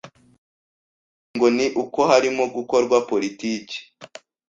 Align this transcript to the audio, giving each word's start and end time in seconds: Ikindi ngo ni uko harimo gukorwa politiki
Ikindi 0.03 1.33
ngo 1.35 1.47
ni 1.55 1.67
uko 1.83 1.99
harimo 2.09 2.43
gukorwa 2.55 2.97
politiki 3.09 3.77